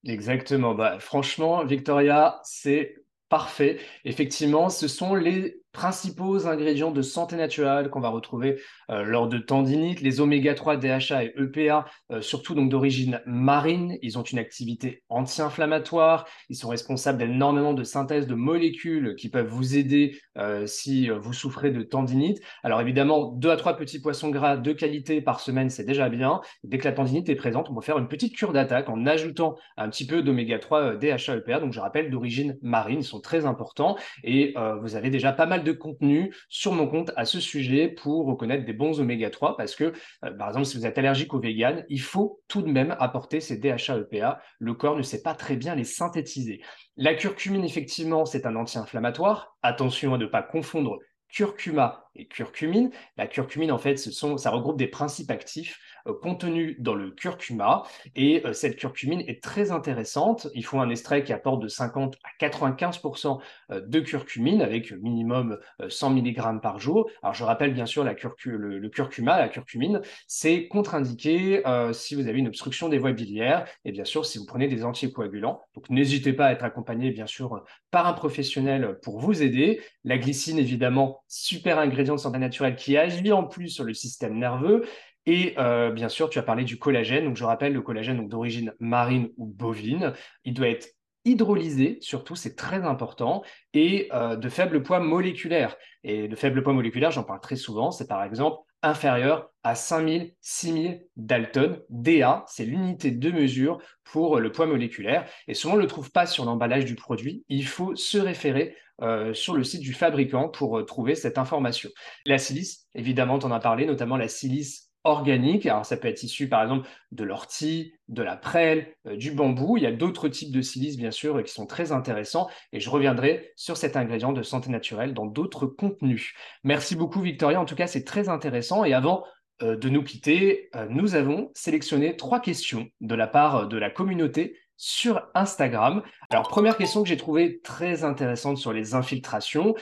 Exactement. 0.06 0.74
Bah, 0.74 1.00
franchement, 1.00 1.64
Victoria, 1.66 2.40
c'est 2.44 2.96
parfait. 3.30 3.80
Effectivement, 4.06 4.70
ce 4.70 4.88
sont 4.88 5.16
les 5.16 5.63
principaux 5.74 6.48
ingrédients 6.48 6.92
de 6.92 7.02
santé 7.02 7.36
naturelle 7.36 7.90
qu'on 7.90 8.00
va 8.00 8.10
retrouver 8.10 8.62
euh, 8.92 9.04
lors 9.04 9.28
de 9.28 9.40
tendinite, 9.40 10.02
les 10.02 10.22
oméga 10.22 10.54
3, 10.54 10.78
DHA 10.78 11.24
et 11.24 11.34
EPA, 11.36 11.86
euh, 12.12 12.22
surtout 12.22 12.54
donc 12.54 12.70
d'origine 12.70 13.22
marine, 13.26 13.98
ils 14.04 14.20
ont 14.20 14.24
une 14.24 14.38
activité 14.38 15.04
anti-inflammatoire, 15.10 16.26
ils 16.50 16.56
sont 16.56 16.70
responsables 16.70 17.18
d'énormément 17.18 17.74
de 17.74 17.84
synthèse 17.84 18.28
de 18.28 18.36
molécules 18.36 19.16
qui 19.16 19.30
peuvent 19.30 19.48
vous 19.48 19.76
aider 19.76 20.16
euh, 20.38 20.68
si 20.68 21.10
vous 21.10 21.34
souffrez 21.34 21.72
de 21.72 21.82
tendinite. 21.82 22.40
Alors 22.62 22.80
évidemment, 22.80 23.32
deux 23.32 23.50
à 23.50 23.58
trois 23.58 23.76
petits 23.76 24.00
poissons 24.00 24.30
gras 24.30 24.58
de 24.58 24.74
qualité 24.74 25.22
par 25.22 25.40
semaine, 25.40 25.72
c'est 25.72 25.86
déjà 25.86 26.08
bien. 26.08 26.42
Dès 26.64 26.78
que 26.78 26.86
la 26.86 26.92
tendinite 26.92 27.30
est 27.30 27.36
présente, 27.36 27.70
on 27.72 27.74
va 27.74 27.82
faire 27.82 27.98
une 27.98 28.08
petite 28.08 28.36
cure 28.36 28.54
d'attaque 28.54 28.90
en 28.90 29.08
ajoutant 29.08 29.56
un 29.78 29.90
petit 29.90 30.06
peu 30.06 30.22
d'oméga 30.22 30.60
3, 30.60 30.98
DHA, 30.98 31.38
EPA, 31.38 31.60
donc 31.60 31.74
je 31.74 31.80
rappelle 31.80 32.12
d'origine 32.12 32.60
marine, 32.62 33.00
ils 33.00 33.04
sont 33.04 33.22
très 33.22 33.46
importants 33.46 33.98
et 34.24 34.54
vous 34.82 34.96
avez 34.96 35.10
déjà 35.10 35.32
pas 35.32 35.48
mal 35.48 35.63
de 35.64 35.72
contenu 35.72 36.34
sur 36.50 36.74
mon 36.74 36.88
compte 36.88 37.12
à 37.16 37.26
ce 37.26 37.40
sujet 37.40 37.88
pour 37.88 38.26
reconnaître 38.26 38.66
des 38.66 38.74
bons 38.74 39.00
oméga 39.00 39.30
3 39.30 39.58
parce 39.58 39.76
que, 39.76 39.94
euh, 40.26 40.32
par 40.38 40.50
exemple, 40.50 40.66
si 40.66 40.78
vous 40.78 40.86
êtes 40.86 40.98
allergique 40.98 41.34
aux 41.34 41.40
vegan, 41.40 41.86
il 41.90 42.02
faut 42.02 42.42
tout 42.48 42.62
de 42.62 42.70
même 42.70 42.96
apporter 43.00 43.40
ces 43.40 43.58
DHA 43.58 43.98
EPA. 43.98 44.42
Le 44.60 44.74
corps 44.74 44.98
ne 44.98 45.02
sait 45.02 45.22
pas 45.22 45.34
très 45.34 45.56
bien 45.56 45.76
les 45.76 45.84
synthétiser. 45.84 46.62
La 46.98 47.16
curcumine, 47.16 47.64
effectivement, 47.64 48.26
c'est 48.26 48.46
un 48.46 48.56
anti-inflammatoire. 48.56 49.58
Attention 49.64 50.14
à 50.14 50.18
ne 50.18 50.26
pas 50.26 50.44
confondre 50.44 51.00
curcuma 51.34 52.06
et 52.16 52.26
curcumine. 52.28 52.92
La 53.18 53.28
curcumine, 53.28 53.72
en 53.72 53.78
fait, 53.78 53.98
ça 53.98 54.50
regroupe 54.50 54.78
des 54.78 54.88
principes 54.88 55.32
actifs 55.32 55.80
euh, 56.08 56.14
contenus 56.22 56.76
dans 56.80 56.96
le 56.96 57.12
curcuma. 57.12 57.84
Et 58.16 58.46
euh, 58.46 58.54
cette 58.54 58.76
curcumine 58.76 59.22
est 59.22 59.44
très 59.44 59.72
intéressante. 59.72 60.48
Il 60.54 60.66
faut 60.66 60.80
un 60.80 60.90
extrait 60.90 61.24
qui 61.24 61.34
apporte 61.34 61.62
de 61.62 61.68
50 61.68 62.18
à 62.24 62.46
95% 62.46 63.40
de 63.70 64.00
curcumine 64.00 64.62
avec 64.62 64.92
minimum 64.92 65.58
100 65.88 66.12
mg 66.12 66.62
par 66.62 66.80
jour. 66.80 67.10
Alors, 67.22 67.34
je 67.34 67.44
rappelle 67.44 67.74
bien 67.74 67.86
sûr 67.86 68.04
la 68.04 68.14
le, 68.46 68.90
curcuma, 68.90 69.40
la 69.40 69.50
curcumine, 69.50 70.02
c'est 70.28 70.68
contre-indiqué 70.68 71.64
si 71.94 72.16
vous 72.16 72.28
avez 72.28 72.40
une 72.40 72.48
obstruction 72.48 72.90
des 72.90 72.98
voies 72.98 73.12
biliaires 73.12 73.66
et 73.86 73.92
bien 73.92 74.06
sûr 74.06 74.26
si 74.26 74.38
vous 74.38 74.46
prenez 74.46 74.68
des 74.68 74.84
anticoagulants. 74.84 75.62
Donc, 75.76 75.90
n'hésitez 75.90 76.34
pas 76.34 76.48
à 76.48 76.52
être 76.52 76.64
accompagné, 76.64 77.12
bien 77.12 77.28
sûr, 77.28 77.64
par 77.92 78.08
un 78.08 78.14
professionnel 78.14 78.98
pour 79.02 79.20
vous 79.20 79.42
aider. 79.42 79.82
La 80.04 80.18
glycine, 80.18 80.58
évidemment, 80.58 81.24
super 81.28 81.80
ingrédient 81.80 82.03
de 82.12 82.18
santé 82.18 82.38
naturelle 82.38 82.76
qui 82.76 82.98
agit 82.98 83.32
en 83.32 83.44
plus 83.44 83.70
sur 83.70 83.84
le 83.84 83.94
système 83.94 84.38
nerveux. 84.38 84.86
Et 85.26 85.56
euh, 85.58 85.92
bien 85.92 86.10
sûr, 86.10 86.30
tu 86.30 86.40
as 86.40 86.44
parlé 86.44 86.64
du 86.64 86.78
collagène. 86.78 87.26
Donc, 87.26 87.38
je 87.38 87.44
rappelle, 87.46 87.74
le 87.74 87.82
collagène 87.82 88.28
d'origine 88.28 88.74
marine 88.80 89.30
ou 89.38 89.46
bovine, 89.46 90.14
il 90.44 90.54
doit 90.54 90.68
être 90.68 90.90
hydrolysé, 91.26 92.00
surtout, 92.02 92.36
c'est 92.36 92.56
très 92.56 92.84
important, 92.84 93.44
et 93.74 94.10
euh, 94.14 94.36
de 94.36 94.50
faible 94.50 94.84
poids 94.84 95.00
moléculaire. 95.00 95.78
Et 96.04 96.28
de 96.28 96.36
faible 96.36 96.62
poids 96.64 96.74
moléculaire, 96.74 97.12
j'en 97.12 97.24
parle 97.24 97.40
très 97.40 97.56
souvent, 97.56 97.92
c'est 97.92 98.08
par 98.08 98.24
exemple 98.24 98.58
inférieur 98.84 99.50
à 99.64 99.76
5000, 99.76 100.34
6000 100.42 101.06
Dalton. 101.16 101.82
DA, 101.90 102.44
c'est 102.48 102.66
l'unité 102.66 103.12
de 103.12 103.32
mesure 103.32 103.80
pour 104.04 104.40
le 104.40 104.52
poids 104.52 104.68
moléculaire. 104.68 105.26
Et 105.48 105.54
souvent, 105.54 105.74
on 105.74 105.78
ne 105.78 105.82
le 105.82 105.88
trouve 105.88 106.12
pas 106.12 106.26
sur 106.26 106.46
l'emballage 106.46 106.86
du 106.86 106.96
produit. 106.96 107.46
Il 107.50 107.66
faut 107.66 107.96
se 107.96 108.18
référer 108.18 108.76
euh, 109.02 109.34
sur 109.34 109.56
le 109.56 109.64
site 109.64 109.82
du 109.82 109.94
fabricant 109.94 110.50
pour 110.50 110.78
euh, 110.78 110.84
trouver 110.84 111.16
cette 111.16 111.38
information. 111.38 111.90
La 112.26 112.38
silice, 112.38 112.88
évidemment, 112.94 113.40
tu 113.40 113.46
en 113.46 113.52
as 113.52 113.60
parlé, 113.60 113.86
notamment 113.86 114.18
la 114.18 114.28
silice 114.28 114.93
organique. 115.04 115.66
Alors, 115.66 115.86
ça 115.86 115.98
peut 115.98 116.08
être 116.08 116.24
issu, 116.24 116.48
par 116.48 116.62
exemple, 116.62 116.88
de 117.12 117.24
l'ortie, 117.24 117.94
de 118.08 118.24
la 118.24 118.38
prêle, 118.38 118.88
euh, 119.08 119.16
du 119.16 119.32
bambou. 119.32 119.78
Il 119.78 119.84
y 119.84 119.88
a 119.88 119.92
d'autres 119.92 120.30
types 120.30 120.52
de 120.52 120.62
silice, 120.62 120.98
bien 120.98 121.12
sûr, 121.12 121.44
qui 121.44 121.52
sont 121.52 121.66
très 121.66 121.92
intéressants. 121.92 122.50
Et 122.72 122.80
je 122.80 122.90
reviendrai 122.90 123.52
sur 123.56 123.78
cet 123.78 123.98
ingrédient 123.98 124.34
de 124.34 124.42
santé 124.44 124.70
naturelle 124.70 125.14
dans 125.14 125.26
d'autres 125.26 125.66
contenus. 125.66 126.34
Merci 126.64 126.96
beaucoup, 126.96 127.22
Victoria. 127.22 127.60
En 127.60 127.66
tout 127.66 127.76
cas, 127.76 127.88
c'est 127.88 128.04
très 128.04 128.30
intéressant. 128.30 128.86
Et 128.86 128.94
avant 128.94 129.24
euh, 129.62 129.76
de 129.76 129.90
nous 129.90 130.04
quitter, 130.04 130.70
euh, 130.76 130.88
nous 130.90 131.16
avons 131.16 131.52
sélectionné 131.54 132.16
trois 132.16 132.40
questions 132.40 132.88
de 133.02 133.16
la 133.16 133.28
part 133.28 133.68
de 133.68 133.78
la 133.78 133.90
communauté 133.90 134.58
sur 134.78 135.22
Instagram. 135.36 136.02
Alors, 136.30 136.48
première 136.48 136.78
question 136.78 137.04
que 137.04 137.10
j'ai 137.10 137.18
trouvée 137.18 137.60
très 137.62 138.04
intéressante 138.04 138.58
sur 138.58 138.74
les 138.74 138.96
infiltrations. 138.96 139.76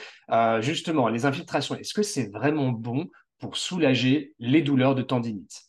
justement, 0.60 1.08
les 1.08 1.24
infiltrations, 1.24 1.74
est-ce 1.74 1.94
que 1.94 2.02
c'est 2.02 2.30
vraiment 2.30 2.68
bon 2.68 3.08
pour 3.42 3.58
soulager 3.58 4.34
les 4.38 4.62
douleurs 4.62 4.94
de 4.94 5.02
tendinite 5.02 5.66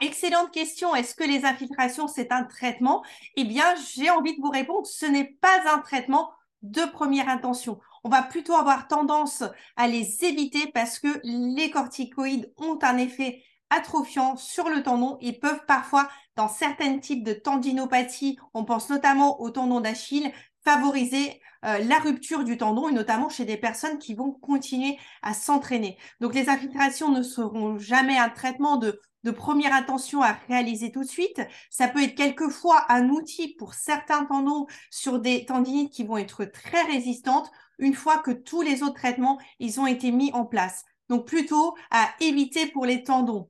excellente 0.00 0.52
question. 0.52 0.94
Est-ce 0.94 1.14
que 1.14 1.24
les 1.24 1.44
infiltrations, 1.44 2.08
c'est 2.08 2.32
un 2.32 2.44
traitement? 2.44 3.04
Eh 3.36 3.44
bien, 3.44 3.66
j'ai 3.94 4.08
envie 4.08 4.34
de 4.34 4.40
vous 4.40 4.50
répondre, 4.50 4.86
ce 4.86 5.06
n'est 5.06 5.36
pas 5.40 5.60
un 5.74 5.80
traitement 5.80 6.30
de 6.62 6.80
première 6.90 7.28
intention. 7.28 7.78
On 8.04 8.08
va 8.08 8.22
plutôt 8.22 8.54
avoir 8.54 8.88
tendance 8.88 9.44
à 9.76 9.86
les 9.86 10.24
éviter 10.24 10.70
parce 10.72 10.98
que 10.98 11.20
les 11.24 11.70
corticoïdes 11.70 12.52
ont 12.56 12.78
un 12.82 12.96
effet 12.96 13.42
atrophiant 13.68 14.36
sur 14.36 14.68
le 14.68 14.82
tendon 14.82 15.18
et 15.20 15.32
peuvent 15.38 15.66
parfois, 15.66 16.08
dans 16.36 16.48
certains 16.48 16.98
types 16.98 17.24
de 17.24 17.32
tendinopathie, 17.32 18.38
on 18.54 18.64
pense 18.64 18.90
notamment 18.90 19.40
au 19.40 19.50
tendon 19.50 19.80
d'Achille, 19.80 20.32
favoriser 20.64 21.40
euh, 21.64 21.78
la 21.78 21.98
rupture 21.98 22.44
du 22.44 22.58
tendon 22.58 22.88
et 22.88 22.92
notamment 22.92 23.28
chez 23.28 23.44
des 23.44 23.56
personnes 23.56 23.98
qui 23.98 24.14
vont 24.14 24.32
continuer 24.32 24.98
à 25.22 25.32
s'entraîner. 25.32 25.96
Donc 26.20 26.34
les 26.34 26.48
infiltrations 26.48 27.10
ne 27.10 27.22
seront 27.22 27.78
jamais 27.78 28.18
un 28.18 28.28
traitement 28.28 28.76
de, 28.76 29.00
de 29.24 29.30
première 29.30 29.72
intention 29.72 30.22
à 30.22 30.32
réaliser 30.48 30.92
tout 30.92 31.02
de 31.02 31.08
suite. 31.08 31.40
Ça 31.70 31.88
peut 31.88 32.02
être 32.02 32.14
quelquefois 32.14 32.84
un 32.88 33.08
outil 33.08 33.54
pour 33.56 33.74
certains 33.74 34.24
tendons 34.26 34.66
sur 34.90 35.18
des 35.18 35.46
tendinites 35.46 35.92
qui 35.92 36.04
vont 36.04 36.18
être 36.18 36.44
très 36.44 36.82
résistantes 36.82 37.50
une 37.78 37.94
fois 37.94 38.18
que 38.18 38.30
tous 38.30 38.62
les 38.62 38.82
autres 38.82 38.94
traitements 38.94 39.38
ils 39.58 39.80
ont 39.80 39.86
été 39.86 40.10
mis 40.12 40.32
en 40.32 40.44
place. 40.44 40.84
Donc 41.08 41.26
plutôt 41.26 41.74
à 41.90 42.10
éviter 42.20 42.66
pour 42.66 42.84
les 42.84 43.02
tendons. 43.04 43.48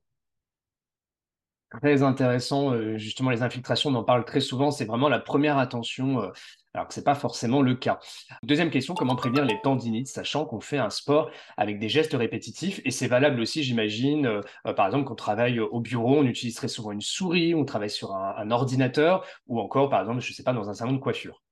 Très 1.80 2.02
intéressant, 2.02 2.72
euh, 2.72 2.96
justement 2.96 3.30
les 3.30 3.42
infiltrations, 3.42 3.90
on 3.90 3.94
en 3.94 4.04
parle 4.04 4.24
très 4.24 4.40
souvent, 4.40 4.70
c'est 4.70 4.84
vraiment 4.84 5.08
la 5.08 5.18
première 5.18 5.58
attention 5.58 6.22
euh, 6.22 6.30
alors 6.74 6.88
que 6.88 6.94
ce 6.94 7.00
n'est 7.00 7.04
pas 7.04 7.14
forcément 7.14 7.62
le 7.62 7.74
cas. 7.74 7.98
Deuxième 8.42 8.70
question, 8.70 8.94
comment 8.94 9.16
prévenir 9.16 9.44
les 9.44 9.60
tendinites, 9.62 10.08
sachant 10.08 10.44
qu'on 10.44 10.60
fait 10.60 10.78
un 10.78 10.90
sport 10.90 11.30
avec 11.56 11.78
des 11.78 11.88
gestes 11.88 12.14
répétitifs, 12.14 12.80
et 12.84 12.90
c'est 12.90 13.08
valable 13.08 13.40
aussi, 13.40 13.62
j'imagine, 13.62 14.26
euh, 14.26 14.72
par 14.74 14.86
exemple, 14.86 15.04
qu'on 15.04 15.14
travaille 15.14 15.58
au 15.58 15.80
bureau, 15.80 16.18
on 16.18 16.24
utilise 16.24 16.54
très 16.54 16.68
souvent 16.68 16.92
une 16.92 17.00
souris, 17.00 17.54
on 17.54 17.64
travaille 17.64 17.90
sur 17.90 18.14
un, 18.14 18.50
ordinateur, 18.50 19.26
ou 19.46 19.60
encore, 19.60 19.88
par 19.88 20.00
exemple, 20.00 20.20
je 20.20 20.30
ne 20.30 20.34
sais 20.34 20.42
pas, 20.42 20.52
dans 20.52 20.68
un 20.68 20.74
salon 20.74 20.92
de 20.92 20.98
coiffure. 20.98 21.42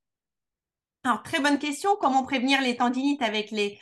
Alors, 1.05 1.23
très 1.23 1.41
bonne 1.41 1.59
question. 1.59 1.97
Comment 2.01 2.23
prévenir 2.23 2.63
les 2.63 2.77
tendinites 2.77 3.21
avec 3.21 3.51
les 3.51 3.79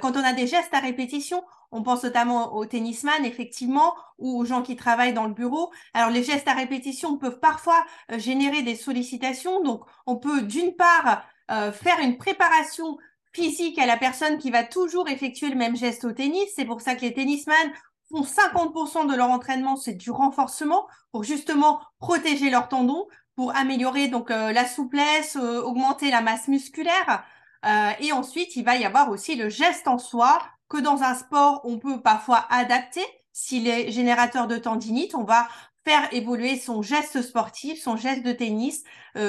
quand 0.00 0.12
on 0.16 0.22
a 0.22 0.32
des 0.32 0.46
gestes 0.46 0.72
à 0.72 0.78
répétition? 0.78 1.42
On 1.72 1.82
pense 1.82 2.04
notamment 2.04 2.54
aux 2.54 2.66
tennisman, 2.66 3.24
effectivement, 3.24 3.94
ou 4.18 4.38
aux 4.38 4.44
gens 4.44 4.62
qui 4.62 4.76
travaillent 4.76 5.14
dans 5.14 5.26
le 5.26 5.34
bureau. 5.34 5.72
Alors, 5.94 6.10
les 6.10 6.22
gestes 6.22 6.48
à 6.48 6.54
répétition 6.54 7.16
peuvent 7.16 7.40
parfois 7.40 7.84
euh, 8.10 8.18
générer 8.18 8.62
des 8.62 8.76
sollicitations. 8.76 9.62
Donc, 9.62 9.82
on 10.06 10.16
peut 10.16 10.42
d'une 10.42 10.76
part 10.76 11.24
euh, 11.50 11.72
faire 11.72 11.98
une 12.00 12.18
préparation 12.18 12.98
physique 13.32 13.78
à 13.78 13.86
la 13.86 13.96
personne 13.96 14.38
qui 14.38 14.50
va 14.50 14.62
toujours 14.62 15.08
effectuer 15.08 15.48
le 15.48 15.56
même 15.56 15.76
geste 15.76 16.04
au 16.04 16.12
tennis. 16.12 16.52
C'est 16.54 16.66
pour 16.66 16.80
ça 16.80 16.94
que 16.94 17.00
les 17.00 17.14
tennisman 17.14 17.72
font 18.10 18.22
50% 18.22 19.10
de 19.10 19.16
leur 19.16 19.30
entraînement, 19.30 19.76
c'est 19.76 19.94
du 19.94 20.10
renforcement 20.10 20.86
pour 21.12 21.24
justement 21.24 21.80
protéger 21.98 22.50
leurs 22.50 22.68
tendons 22.68 23.06
pour 23.34 23.56
améliorer 23.56 24.08
donc 24.08 24.30
euh, 24.30 24.52
la 24.52 24.66
souplesse, 24.66 25.36
euh, 25.36 25.62
augmenter 25.62 26.10
la 26.10 26.20
masse 26.20 26.48
musculaire. 26.48 27.24
Euh, 27.64 27.90
et 28.00 28.12
ensuite, 28.12 28.56
il 28.56 28.64
va 28.64 28.76
y 28.76 28.84
avoir 28.84 29.10
aussi 29.10 29.36
le 29.36 29.48
geste 29.48 29.88
en 29.88 29.98
soi 29.98 30.38
que 30.72 30.80
dans 30.80 31.02
un 31.02 31.14
sport, 31.14 31.60
on 31.64 31.78
peut 31.78 32.00
parfois 32.00 32.46
adapter. 32.48 33.04
S'il 33.32 33.68
est 33.68 33.90
générateur 33.90 34.46
de 34.46 34.56
tendinite, 34.56 35.14
on 35.14 35.24
va 35.24 35.46
faire 35.84 36.08
évoluer 36.14 36.56
son 36.56 36.80
geste 36.80 37.20
sportif, 37.20 37.78
son 37.78 37.96
geste 37.96 38.24
de 38.24 38.32
tennis, 38.32 38.82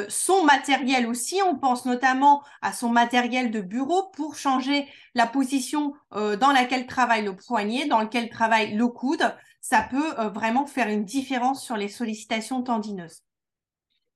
son 0.08 0.46
matériel 0.46 1.06
aussi. 1.08 1.42
On 1.46 1.58
pense 1.58 1.86
notamment 1.86 2.44
à 2.62 2.72
son 2.72 2.90
matériel 2.90 3.52
de 3.52 3.60
bureau 3.60 4.10
pour 4.14 4.36
changer 4.36 4.88
la 5.16 5.28
position 5.28 5.94
dans 6.12 6.52
laquelle 6.54 6.86
travaille 6.86 7.26
le 7.26 7.36
poignet, 7.36 7.88
dans 7.88 8.02
lequel 8.02 8.30
travaille 8.30 8.76
le 8.76 8.88
coude. 8.88 9.36
Ça 9.62 9.86
peut 9.90 10.14
vraiment 10.34 10.66
faire 10.66 10.88
une 10.88 11.06
différence 11.06 11.66
sur 11.66 11.76
les 11.76 11.90
sollicitations 11.90 12.62
tendineuses. 12.62 13.24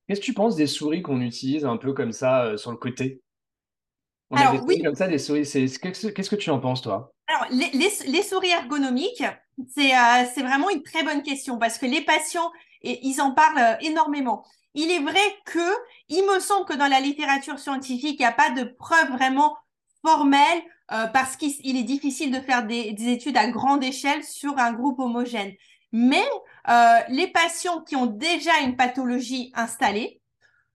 Qu'est-ce 0.07 0.21
que 0.21 0.25
tu 0.25 0.33
penses 0.33 0.55
des 0.55 0.67
souris 0.67 1.01
qu'on 1.01 1.19
utilise 1.19 1.65
un 1.65 1.75
peu 1.75 1.91
comme 1.91 2.13
ça 2.13 2.45
euh, 2.45 2.57
sur 2.57 2.71
le 2.71 2.77
côté? 2.77 3.21
On 4.29 4.37
a 4.37 4.51
des 4.51 4.57
souris 4.57 4.81
comme 4.83 4.95
ça, 4.95 5.07
des 5.07 5.19
souris. 5.19 5.43
Qu'est-ce 5.43 6.29
que 6.29 6.35
tu 6.35 6.49
en 6.49 6.59
penses, 6.59 6.81
toi? 6.81 7.13
Alors, 7.27 7.47
les, 7.51 8.23
souris 8.23 8.49
ergonomiques, 8.49 9.23
euh, 9.23 9.63
c'est 10.33 10.43
vraiment 10.43 10.69
une 10.69 10.83
très 10.83 11.03
bonne 11.03 11.23
question 11.23 11.57
parce 11.57 11.77
que 11.77 11.85
les 11.85 12.01
patients, 12.01 12.51
ils 12.83 13.21
en 13.21 13.31
parlent 13.31 13.57
euh, 13.57 13.75
énormément. 13.81 14.45
Il 14.73 14.91
est 14.91 14.99
vrai 14.99 15.19
que, 15.45 15.73
il 16.09 16.23
me 16.25 16.39
semble 16.39 16.65
que 16.65 16.75
dans 16.75 16.87
la 16.87 16.99
littérature 16.99 17.59
scientifique, 17.59 18.17
il 18.19 18.23
n'y 18.23 18.25
a 18.25 18.31
pas 18.31 18.51
de 18.51 18.63
preuves 18.63 19.11
vraiment 19.11 19.57
formelles 20.05 20.61
parce 21.11 21.35
qu'il 21.35 21.75
est 21.75 21.83
difficile 21.83 22.31
de 22.31 22.39
faire 22.39 22.65
des, 22.65 22.95
études 23.09 23.35
à 23.35 23.49
grande 23.49 23.83
échelle 23.83 24.23
sur 24.23 24.57
un 24.57 24.71
groupe 24.71 24.99
homogène. 24.99 25.51
Mais 25.91 26.23
euh, 26.69 26.99
les 27.09 27.27
patients 27.27 27.81
qui 27.81 27.95
ont 27.95 28.07
déjà 28.07 28.59
une 28.63 28.75
pathologie 28.75 29.51
installée 29.55 30.21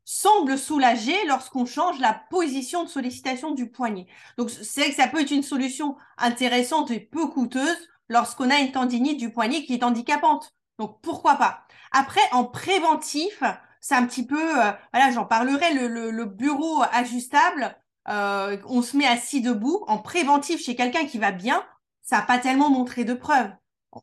semblent 0.04 0.58
soulagés 0.58 1.26
lorsqu'on 1.26 1.66
change 1.66 1.98
la 1.98 2.12
position 2.30 2.84
de 2.84 2.88
sollicitation 2.88 3.52
du 3.52 3.70
poignet. 3.70 4.06
Donc 4.38 4.50
c'est 4.50 4.88
que 4.88 4.96
ça 4.96 5.08
peut 5.08 5.20
être 5.20 5.30
une 5.30 5.42
solution 5.42 5.96
intéressante 6.18 6.90
et 6.90 7.00
peu 7.00 7.26
coûteuse 7.28 7.88
lorsqu'on 8.08 8.50
a 8.50 8.58
une 8.58 8.72
tendinite 8.72 9.18
du 9.18 9.32
poignet 9.32 9.64
qui 9.64 9.74
est 9.74 9.84
handicapante. 9.84 10.52
Donc 10.78 11.00
pourquoi 11.02 11.36
pas? 11.36 11.64
Après, 11.92 12.20
en 12.32 12.44
préventif, 12.44 13.42
c'est 13.80 13.94
un 13.94 14.06
petit 14.06 14.26
peu, 14.26 14.60
euh, 14.60 14.72
voilà, 14.92 15.10
j'en 15.12 15.24
parlerai, 15.24 15.74
le, 15.74 16.24
bureau 16.24 16.82
ajustable, 16.92 17.76
euh, 18.08 18.56
on 18.66 18.82
se 18.82 18.96
met 18.96 19.06
assis 19.06 19.40
debout. 19.40 19.84
En 19.86 19.98
préventif, 19.98 20.62
chez 20.62 20.74
quelqu'un 20.74 21.04
qui 21.04 21.18
va 21.18 21.32
bien, 21.32 21.64
ça 22.02 22.18
n'a 22.18 22.22
pas 22.22 22.38
tellement 22.38 22.70
montré 22.70 23.04
de 23.04 23.14
preuves 23.14 23.50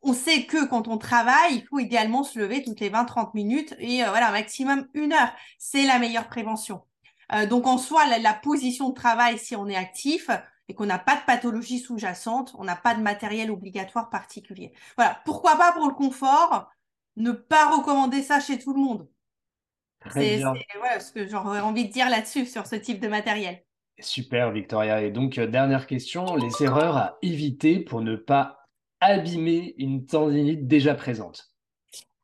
on 0.04 0.14
sait 0.14 0.46
que 0.46 0.66
quand 0.66 0.88
on 0.88 0.98
travaille, 0.98 1.56
il 1.56 1.66
faut 1.66 1.80
idéalement 1.80 2.24
se 2.24 2.38
lever 2.38 2.64
toutes 2.64 2.80
les 2.80 2.90
20-30 2.90 3.32
minutes 3.34 3.76
et 3.80 4.04
euh, 4.04 4.10
voilà, 4.10 4.32
maximum 4.32 4.88
une 4.94 5.14
heure. 5.14 5.32
C'est 5.58 5.86
la 5.86 6.00
meilleure 6.00 6.28
prévention. 6.28 6.82
Euh, 7.34 7.46
donc 7.46 7.66
en 7.68 7.78
soi, 7.78 8.06
la, 8.18 8.34
position 8.34 8.90
de 8.90 8.94
travail, 8.94 9.38
si 9.38 9.56
on 9.56 9.68
est 9.68 9.76
actif 9.76 10.30
et 10.68 10.76
qu'on 10.76 10.86
n'a 10.86 11.00
pas 11.00 11.16
de 11.16 11.22
pathologie 11.26 11.80
sous-jacente, 11.80 12.54
on 12.58 12.64
n'a 12.64 12.76
pas 12.76 12.94
de 12.94 13.02
matériel 13.02 13.50
obligatoire 13.50 14.10
particulier. 14.10 14.74
Voilà, 14.96 15.20
pourquoi 15.26 15.56
pas 15.56 15.72
pour 15.72 15.88
le 15.88 15.94
confort, 15.94 16.70
ne 17.18 17.32
pas 17.32 17.76
recommander 17.76 18.22
ça 18.22 18.40
chez 18.40 18.60
tout 18.60 18.74
le 18.74 18.80
monde. 18.80 19.08
C'est 20.14 20.40
ce 20.40 21.12
que 21.12 21.28
j'aurais 21.28 21.60
envie 21.60 21.88
de 21.88 21.92
dire 21.92 22.10
là-dessus, 22.10 22.46
sur 22.46 22.68
ce 22.68 22.76
type 22.76 23.02
de 23.02 23.08
matériel. 23.08 23.64
Super, 24.00 24.52
Victoria. 24.52 25.02
Et 25.02 25.12
donc, 25.12 25.38
dernière 25.40 25.88
question, 25.88 26.36
les 26.36 26.64
erreurs 26.64 26.96
à 26.96 27.18
éviter 27.22 27.80
pour 27.80 28.02
ne 28.02 28.16
pas 28.16 28.59
abîmer 29.02 29.76
une 29.78 30.06
tendinite 30.06 30.68
déjà 30.68 30.96
présente 30.96 31.50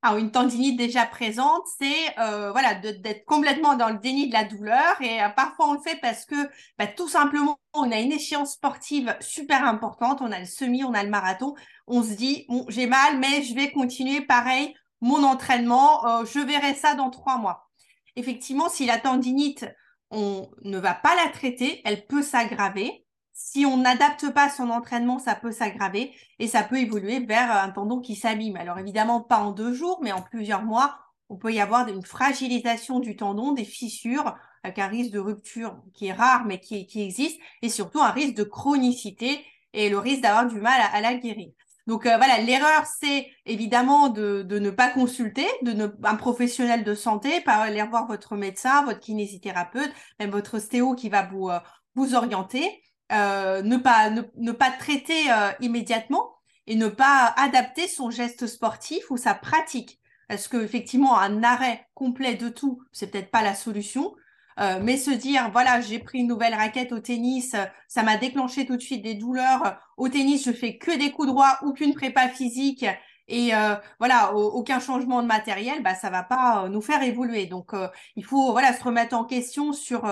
alors, 0.06 0.20
une 0.20 0.30
tendinite 0.30 0.78
déjà 0.78 1.04
présente, 1.08 1.64
c'est 1.80 2.20
euh, 2.20 2.52
voilà 2.52 2.76
d'être 2.76 3.26
complètement 3.26 3.76
dans 3.76 3.90
le 3.90 3.98
déni 3.98 4.28
de 4.28 4.34
la 4.34 4.44
douleur. 4.44 5.02
Et 5.02 5.20
euh, 5.20 5.30
parfois, 5.30 5.70
on 5.70 5.74
le 5.74 5.80
fait 5.80 6.00
parce 6.00 6.26
que 6.28 6.36
bah, 6.78 6.86
tout 6.86 7.08
simplement, 7.08 7.58
on 7.74 7.92
a 7.92 7.98
une 7.98 8.12
échéance 8.12 8.54
sportive 8.54 9.18
super 9.20 9.66
importante. 9.66 10.22
On 10.22 10.32
a 10.32 10.38
le 10.38 10.46
semi, 10.46 10.84
on 10.84 10.94
a 10.94 11.04
le 11.04 11.10
marathon. 11.10 11.56
On 11.88 12.04
se 12.04 12.14
dit, 12.14 12.46
j'ai 12.68 12.86
mal, 12.86 13.18
mais 13.18 13.42
je 13.42 13.56
vais 13.56 13.72
continuer 13.72 14.22
pareil 14.22 14.76
mon 15.02 15.24
entraînement. 15.24 16.06
Euh, 16.06 16.26
je 16.26 16.40
verrai 16.40 16.76
ça 16.76 16.94
dans 16.94 17.10
trois 17.10 17.40
mois. 17.40 17.68
Effectivement, 18.16 18.70
si 18.70 18.86
la 18.86 19.00
tendinite, 19.00 19.66
on 20.12 20.52
ne 20.62 20.78
va 20.78 20.94
pas 20.94 21.16
la 21.16 21.32
traiter, 21.32 21.82
elle 21.84 22.06
peut 22.06 22.22
s'aggraver 22.22 23.05
si 23.38 23.66
on 23.66 23.76
n'adapte 23.76 24.34
pas 24.34 24.50
son 24.50 24.70
entraînement, 24.70 25.20
ça 25.20 25.36
peut 25.36 25.52
s'aggraver 25.52 26.14
et 26.40 26.48
ça 26.48 26.64
peut 26.64 26.78
évoluer 26.78 27.20
vers 27.20 27.52
un 27.52 27.70
tendon 27.70 28.00
qui 28.00 28.16
s'abîme. 28.16 28.56
Alors 28.56 28.80
évidemment, 28.80 29.20
pas 29.20 29.40
en 29.40 29.52
deux 29.52 29.74
jours, 29.74 30.00
mais 30.02 30.14
en 30.14 30.22
plusieurs 30.22 30.64
mois, 30.64 30.98
on 31.28 31.36
peut 31.36 31.52
y 31.52 31.60
avoir 31.60 31.86
une 31.90 32.02
fragilisation 32.02 33.02
du 33.02 33.18
tendon, 33.18 33.52
des 33.52 33.66
fissures, 33.66 34.36
avec 34.64 34.80
un 34.80 34.88
risque 34.88 35.12
de 35.12 35.20
rupture 35.20 35.78
qui 35.94 36.08
est 36.08 36.14
rare, 36.14 36.46
mais 36.46 36.62
qui, 36.62 36.88
existe, 36.96 37.38
et 37.62 37.68
surtout 37.68 38.00
un 38.00 38.12
risque 38.12 38.36
de 38.36 38.44
chronicité 38.44 39.44
et 39.74 39.90
le 39.90 40.00
risque 40.00 40.22
d'avoir 40.22 40.48
du 40.48 40.62
mal 40.62 40.80
à, 40.94 41.02
la 41.02 41.16
guérir. 41.16 41.52
Donc 41.88 42.06
euh, 42.06 42.16
voilà, 42.16 42.40
l'erreur, 42.40 42.86
c'est 42.86 43.30
évidemment 43.46 44.08
de, 44.08 44.46
ne 44.50 44.70
pas 44.70 44.90
consulter 44.90 45.46
de 45.62 45.74
ne, 45.74 45.88
un 46.04 46.16
professionnel 46.16 46.86
de 46.86 46.96
santé, 46.96 47.42
pas 47.42 47.56
aller 47.56 47.84
voir 47.84 48.08
votre 48.08 48.38
médecin, 48.38 48.86
votre 48.86 49.02
kinésithérapeute, 49.02 49.92
même 50.20 50.32
votre 50.32 50.56
ostéo 50.56 50.96
qui 50.96 51.10
va 51.10 51.24
vous, 51.24 51.50
euh, 51.50 51.60
vous 51.96 52.16
orienter. 52.16 52.82
Euh, 53.12 53.62
ne, 53.62 53.78
pas, 53.78 54.10
ne, 54.10 54.52
pas 54.52 54.72
traiter 54.72 55.32
euh, 55.32 55.52
immédiatement 55.60 56.38
et 56.66 56.76
ne 56.76 56.88
pas 56.88 57.34
adapter 57.38 57.88
son 57.88 58.10
geste 58.10 58.48
sportif 58.48 59.12
ou 59.12 59.18
sa 59.18 59.36
pratique. 59.36 60.00
Parce 60.28 60.48
qu'effectivement, 60.48 61.20
un 61.20 61.44
arrêt 61.44 61.86
complet 61.94 62.34
de 62.34 62.50
tout, 62.50 62.82
c'est 62.92 63.12
peut-être 63.12 63.30
pas 63.30 63.44
la 63.44 63.54
solution. 63.54 64.16
Euh, 64.60 64.80
mais 64.82 64.98
se 64.98 65.12
dire, 65.12 65.52
voilà, 65.52 65.82
j'ai 65.82 66.00
pris 66.00 66.20
une 66.20 66.28
nouvelle 66.28 66.56
raquette 66.56 66.94
au 66.94 67.00
tennis, 67.00 67.56
ça 67.90 68.04
m'a 68.04 68.18
déclenché 68.18 68.66
tout 68.66 68.78
de 68.78 68.82
suite 68.82 69.04
des 69.04 69.14
douleurs. 69.14 69.78
Au 69.98 70.10
tennis, 70.10 70.46
je 70.46 70.52
fais 70.52 70.78
que 70.78 70.98
des 70.98 71.12
coups 71.12 71.28
droits, 71.28 71.60
aucune 71.62 71.94
prépa 71.94 72.30
physique 72.30 72.86
et 73.28 73.52
voilà, 74.00 74.34
aucun 74.34 74.80
changement 74.80 75.22
de 75.22 75.28
matériel, 75.28 75.84
bah 75.84 75.94
ça 75.96 76.10
va 76.10 76.24
pas 76.24 76.70
nous 76.70 76.82
faire 76.82 77.04
évoluer. 77.04 77.48
Donc 77.48 77.72
il 78.16 78.24
faut 78.24 78.52
voilà 78.52 78.72
se 78.72 78.82
remettre 78.84 79.16
en 79.16 79.26
question 79.26 79.74
sur 79.74 80.10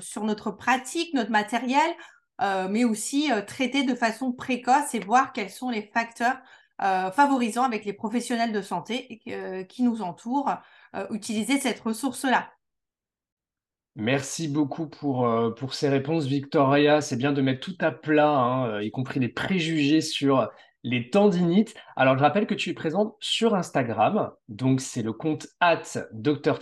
sur 0.00 0.24
notre 0.24 0.50
pratique, 0.50 1.14
notre 1.14 1.30
matériel, 1.30 1.94
euh, 2.40 2.68
mais 2.68 2.84
aussi 2.84 3.30
euh, 3.30 3.42
traiter 3.42 3.84
de 3.84 3.94
façon 3.94 4.32
précoce 4.32 4.94
et 4.94 5.00
voir 5.00 5.32
quels 5.32 5.50
sont 5.50 5.70
les 5.70 5.82
facteurs 5.82 6.36
euh, 6.82 7.10
favorisant 7.12 7.62
avec 7.62 7.84
les 7.84 7.92
professionnels 7.92 8.52
de 8.52 8.60
santé 8.60 9.20
qui 9.68 9.82
nous 9.82 10.02
entourent, 10.02 10.50
utiliser 11.10 11.58
cette 11.58 11.80
ressource-là. 11.80 12.50
Merci 13.96 14.48
beaucoup 14.48 14.88
pour, 14.88 15.28
pour 15.56 15.74
ces 15.74 15.88
réponses, 15.88 16.26
Victoria. 16.26 17.00
C'est 17.00 17.16
bien 17.16 17.32
de 17.32 17.40
mettre 17.42 17.60
tout 17.60 17.76
à 17.80 17.92
plat, 17.92 18.28
hein, 18.28 18.80
y 18.80 18.90
compris 18.90 19.20
les 19.20 19.28
préjugés 19.28 20.00
sur 20.00 20.50
les 20.82 21.10
tendinites. 21.10 21.74
Alors, 21.96 22.18
je 22.18 22.22
rappelle 22.22 22.46
que 22.46 22.54
tu 22.54 22.70
es 22.70 22.74
présente 22.74 23.14
sur 23.20 23.54
Instagram. 23.54 24.32
Donc, 24.48 24.80
c'est 24.80 25.02
le 25.02 25.12
compte 25.12 25.46
at 25.60 25.82
Dr. 26.12 26.58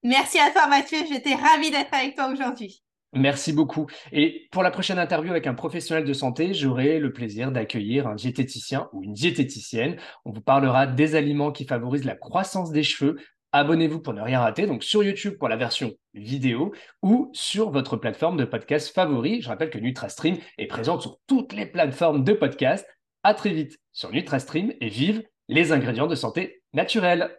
Merci 0.04 0.38
à 0.38 0.52
toi 0.52 0.68
Mathieu, 0.68 0.98
j'étais 1.08 1.34
ravie 1.34 1.72
d'être 1.72 1.92
avec 1.92 2.14
toi 2.14 2.28
aujourd'hui. 2.28 2.84
Merci 3.14 3.52
beaucoup. 3.52 3.86
Et 4.10 4.48
pour 4.50 4.62
la 4.62 4.70
prochaine 4.70 4.98
interview 4.98 5.30
avec 5.30 5.46
un 5.46 5.52
professionnel 5.52 6.04
de 6.04 6.12
santé, 6.14 6.54
j'aurai 6.54 6.98
le 6.98 7.12
plaisir 7.12 7.52
d'accueillir 7.52 8.06
un 8.06 8.14
diététicien 8.14 8.88
ou 8.92 9.02
une 9.02 9.12
diététicienne. 9.12 9.98
On 10.24 10.32
vous 10.32 10.40
parlera 10.40 10.86
des 10.86 11.14
aliments 11.14 11.52
qui 11.52 11.66
favorisent 11.66 12.06
la 12.06 12.16
croissance 12.16 12.72
des 12.72 12.82
cheveux. 12.82 13.18
Abonnez-vous 13.52 14.00
pour 14.00 14.14
ne 14.14 14.22
rien 14.22 14.40
rater, 14.40 14.66
donc 14.66 14.82
sur 14.82 15.04
YouTube 15.04 15.36
pour 15.38 15.50
la 15.50 15.56
version 15.56 15.92
vidéo 16.14 16.72
ou 17.02 17.28
sur 17.34 17.70
votre 17.70 17.98
plateforme 17.98 18.38
de 18.38 18.46
podcast 18.46 18.94
favori. 18.94 19.42
Je 19.42 19.48
rappelle 19.48 19.68
que 19.68 19.78
NutraStream 19.78 20.38
est 20.56 20.66
présente 20.66 21.02
sur 21.02 21.18
toutes 21.26 21.52
les 21.52 21.66
plateformes 21.66 22.24
de 22.24 22.32
podcast. 22.32 22.86
À 23.24 23.34
très 23.34 23.50
vite 23.50 23.78
sur 23.92 24.10
NutraStream 24.10 24.72
et 24.80 24.88
vive 24.88 25.22
les 25.48 25.72
ingrédients 25.72 26.06
de 26.06 26.14
santé 26.14 26.62
naturels. 26.72 27.30